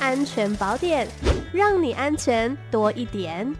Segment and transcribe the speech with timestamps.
[0.00, 1.06] 安全宝典，
[1.52, 3.54] 让你安全多一点。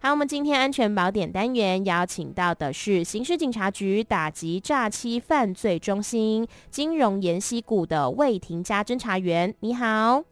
[0.00, 9.54] 好，我们今天安全宝典单元邀请到的是刑事警察局打击诈欺犯罪中心金融研析股的魏廷嘉侦查员。
[9.60, 10.24] 你好，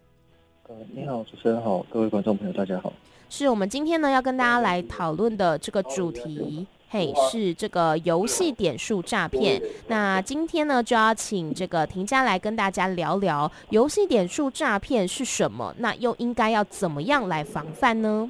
[0.68, 2.92] 呃，你好，主持人好，各位观众朋友，大家好。
[3.28, 9.62] 是我们今天呢要跟大家来讨论的这个主题，嘿，是这个游戏点数诈骗。
[9.86, 18.28] 那今天呢就要请这个婷佳来跟大家聊聊游戏点数诈骗是什么，那又应该要怎么样来防范呢？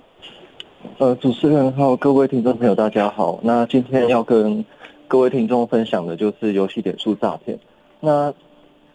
[0.99, 3.41] 呃，主持人好，各位听众朋友，大家好。
[3.43, 4.63] 那今天要跟
[5.09, 7.59] 各位听众分享的就是游戏点数诈骗。
[7.99, 8.31] 那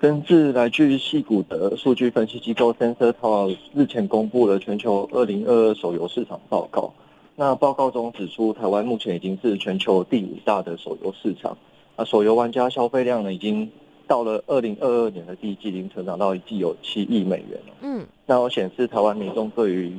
[0.01, 6.91] 根据来自矽谷的数据分析机构 Sensor Tower 日前公布了全球二零二二手游市场报告。
[7.35, 11.55] 那报告中指出，台湾目前已经是全球第五大的手游市场。
[11.97, 13.69] 啊，手游玩家消费量呢，已经
[14.07, 17.73] 到了二零二二年的第一季，已经成长到一季有七亿美元了。
[17.81, 19.93] 嗯，那我显示台湾民众对于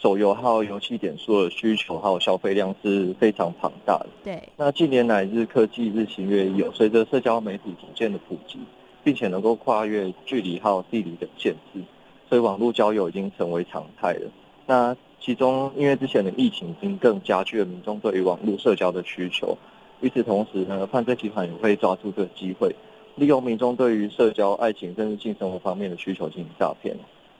[0.00, 4.06] 手游还有游戏点数的需求还有消费量是非常庞大的。
[4.24, 8.58] 对，那近年来日科技日新月异，随着社交媒体逐渐的普及，
[9.04, 11.80] 并且能够跨越距离还有地理的限制，
[12.28, 14.30] 所以网络交友已经成为常态了。
[14.66, 19.56] 那其中，因为之前的疫情已经更加剧了民众对于网络社交的需求。
[20.00, 22.74] 与此同时呢，犯罪集团也会抓住这个机会，
[23.14, 26.96] 利用民众对于社交、爱情甚至性生活方面的需求进行诈骗。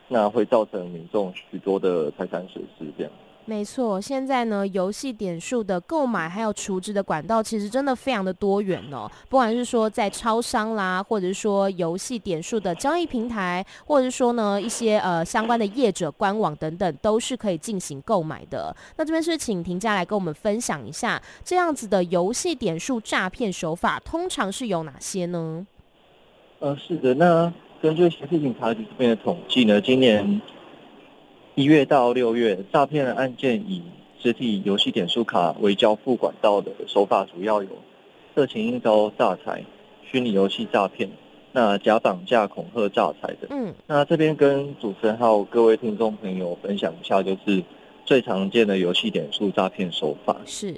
[0.06, 3.12] 那会造成民众许多的财产损失，这样。
[3.46, 9.10] 没错，现在呢，游戏点数的购买还有储值的管道，其实真的非常的多元哦。
[9.28, 18.74] 不管是说在超商啦，或者是说游戏点数的交易平台，或者是说呢一些呃相关的业者官网等等，都是可以进行购买的。
[18.96, 25.66] 那这边是请廷嘉来跟我们分享一下，这样子的游戏点数诈骗手法通常是有哪些呢？
[26.60, 27.52] 呃，是的，那。
[27.82, 30.40] 根据刑事警察局这边的统计呢，今年
[31.56, 33.80] 一月到六月，诈骗的案件以
[34.20, 37.68] 实体游戏点数卡为交付管道的手法，主要有
[38.34, 39.64] 色情应招诈财、
[40.02, 41.08] 虚拟游戏诈骗、
[41.52, 43.46] 那假绑架恐吓诈财的。
[43.50, 47.62] 嗯，那这边跟主持人还有各位听众朋友分享一下，就是
[48.04, 50.74] 最常见的游戏点数诈骗手法是。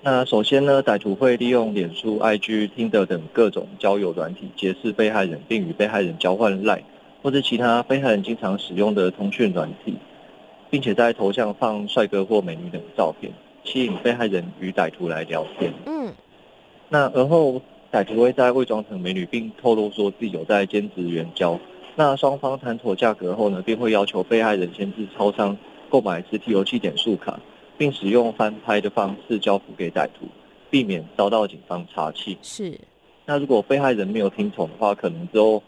[0.00, 6.84] 那首先呢，歹徒会利用脸书、IG、Tinder 等各种交友软体结识被害人，并与被害人交换 LINE
[7.22, 9.94] 或是其他被害人经常使用的通讯软体，
[10.70, 13.32] 并且在头像放帅哥或美女等照片，
[13.64, 15.72] 吸引被害人与歹徒来聊天。
[15.86, 16.12] 嗯。
[16.88, 17.60] 那而后
[17.92, 21.58] 歹徒会在伪装成美女，并透露说自己有在兼职援交。
[21.96, 25.56] 那双方谈妥价格后呢，便会要求被害人先至超商
[25.88, 27.38] 购买实体游戏点数卡。
[27.78, 30.26] 并使用翻拍的方式交付给歹徒，
[30.68, 32.36] 避免遭到警方查缉。
[32.42, 32.76] 是，
[33.24, 35.62] 那如果被害人没有听从的话，可能之后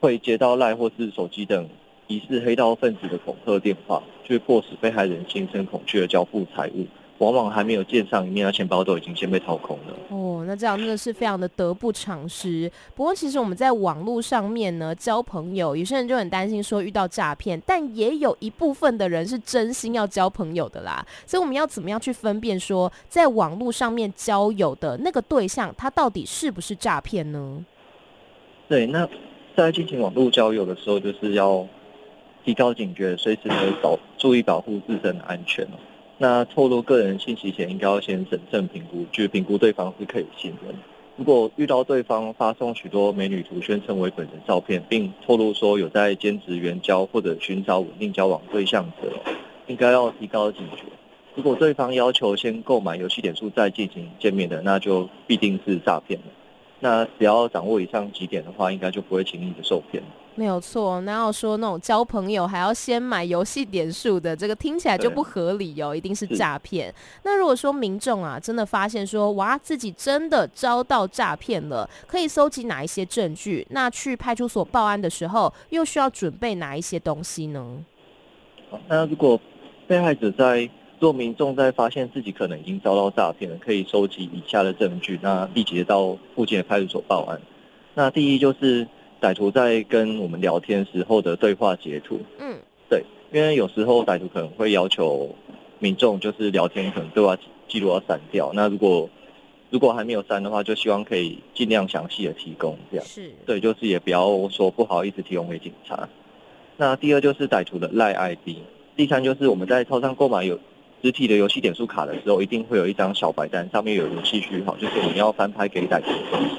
[0.00, 1.68] 会接到赖或是手机等
[2.06, 6.86] 疑似黑道分子的恐吓电话，就会迫使被害人心生恐惧而交付财物。
[7.18, 9.94] 往往还没有见上一面，那钱包都已经先被掏空了。
[10.08, 12.70] 哦，那这样真的是非常的得不偿失。
[12.94, 21.04] 不过，其实我们在网络上面呢，交朋友，有些人就很担心说遇到诈骗，但也有一部分的人是真心要交朋友的啦。
[21.26, 27.64] 所以，我们要怎么样去分辨说，在网络上面交友的那个对象，他到底是不是诈骗呢？
[28.68, 29.08] 对，那
[29.58, 31.66] 在进行网络交友的时候，就是要
[32.44, 35.66] 提高警觉，随时的保注意保护自身的安全。
[36.16, 40.72] 那透露个人信息前，应该要先审慎评估，去评估对方是可以信任。
[41.16, 49.10] 如果遇到对方发送许多美女图，宣称为本人照片，并透露说有在兼职援交或者寻找稳定交往对象者，
[49.66, 50.84] 应该要提高警觉。
[51.34, 56.26] 如果对方要求先购买游戏点数再进行见面的，那就必定是诈骗了。
[56.80, 60.02] 那只要掌握以上几点的话，应该就不会轻易的受骗。
[60.36, 66.94] 没有错，哪有说那种交朋友还要先买游戏点数的，这个听起来就不合理哦，一定是诈骗。
[67.24, 73.66] 那如果说民众啊真的发现说哇自己真的遭到诈骗了，可以搜集哪一些证据？
[73.70, 77.84] 那去派出所报案的时候又需要准备哪一些东西呢？
[78.86, 79.40] 那如果
[79.88, 80.70] 被害者在，
[81.00, 87.40] 若民众在发现自己可能已经遭到诈骗了，可以收集以下的证据，那立即到附近的派出所报案。
[87.94, 88.86] 那第一就是。
[89.20, 92.56] 歹徒在跟我们聊天时候的对话截图，嗯，
[92.88, 93.02] 对，
[93.32, 95.34] 因为有时候歹徒可能会要求
[95.80, 97.36] 民众就是聊天可能对话
[97.66, 99.10] 记录要删掉，那如果
[99.70, 106.08] 如果还没有删的话，就希望可以尽量详细的提供，这样是，对，就是也不要说不好意思提供给警察。
[106.76, 108.58] 那第二就是歹徒的赖 ID，
[108.94, 110.60] 第三就是我们在超商购买有
[111.02, 116.56] 实体的游戏点数卡的时候，一定会有一张小白单，上面有游戏序号，就是你要翻拍给歹徒的东西，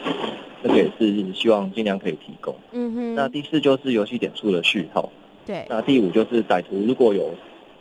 [0.63, 2.55] 这个也是希望尽量可以提供。
[2.71, 3.15] 嗯哼。
[3.15, 5.11] 那第四就是游戏点数的序号。
[5.45, 5.65] 对。
[5.69, 7.33] 那第五就是歹徒如果有，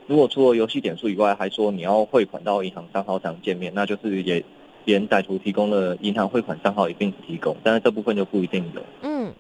[0.07, 4.45] 如果除了游戏点数以外，还说你要汇款到银行账号上见面，那就是也
[4.85, 8.83] 连歹徒提供的银行汇款账号一并提供，但是这部分就不一定有。
[9.03, 9.33] 嗯。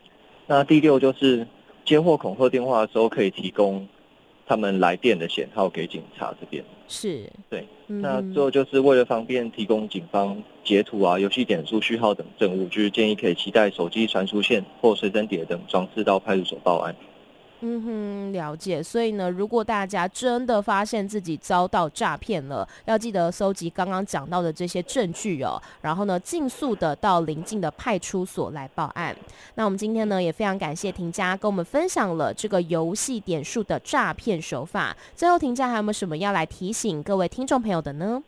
[0.46, 1.46] 那第六就是
[1.84, 3.88] 接获恐吓电话的时候，可以提供
[4.48, 6.64] 他们来电的显号给警察这边。
[6.88, 7.30] 是。
[7.50, 7.64] 对。
[7.86, 16.94] 那最后就是为了方便提供警方截图啊、游戏点数序号等证物，就是建议可以携带手机传输线或随身碟等装置到派出所报案。
[17.60, 18.80] 嗯哼，了解。
[18.80, 29.16] 所以呢，如果大家真的发现自己遭到诈骗了，要记得搜集刚刚讲到的这些证据哦，然后呢，尽速的到邻近的派出所来报案。
[29.56, 34.96] 那我们今天呢，也非常感谢婷家跟我们分享了这个游戏点数的诈骗手法。
[35.16, 38.22] 最后，婷家还有没有什么要来提醒各位听众朋友的呢？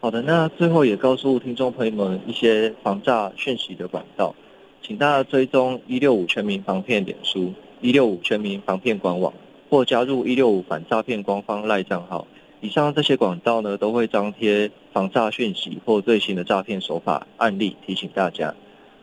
[0.00, 4.34] 好的，那最后也告诉听众朋友们一些防诈讯息的管道，
[4.82, 7.54] 请大家追踪一六五全民防骗脸书。
[7.84, 9.30] 一六五全民防骗官网，
[9.68, 12.26] 或加入一六五反诈骗官方赖账号。
[12.62, 18.54] 以上这些管道呢，都会张贴防诈讯息或最新的诈骗手法案例，提醒大家。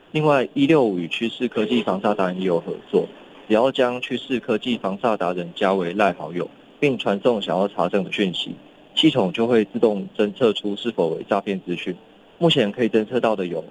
[0.10, 3.08] 另外，一六五与趋势科技防诈达人也有合作，
[3.48, 6.50] 只要将趋势科技防诈达人加为赖好友，
[6.80, 8.56] 并传送想要查证的讯息，
[8.96, 11.96] 系统就会自动侦测出是否为诈骗资讯。
[12.40, 13.64] 目前可以侦测到的有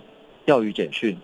[0.44, 1.16] 钓鱼简讯、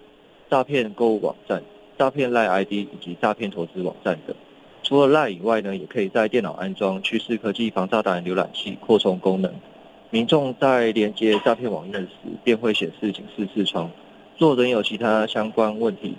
[0.50, 1.62] 诈骗购物网站。
[1.98, 4.34] 诈骗赖 ID 以及诈骗投资网站等，
[4.82, 9.52] 除了赖以外呢，也可以在电脑安装趋势科技防诈达人浏览器扩充功能。
[10.10, 12.08] 民众在连接诈骗网页时，
[12.44, 13.90] 便会显示警示视窗。
[14.38, 16.14] 若仍有其他相关问题，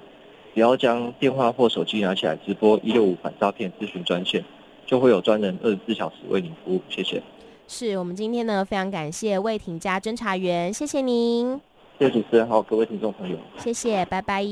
[0.53, 4.43] 只要将电话或手机拿起来直拨一六五反诈骗咨询专线，
[4.85, 6.81] 就会有专人二十四小时为您服务。
[6.89, 7.21] 谢谢。
[7.67, 11.59] 是我们今天呢，非常感谢魏庭家侦查员，谢谢您。
[11.99, 14.43] 谢谢主持人，好，各位听众朋友，谢谢，拜拜。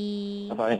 [0.50, 0.78] 拜拜。